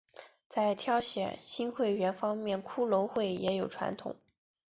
[0.49, 4.15] 在挑选新会员方面骷髅会也有传统。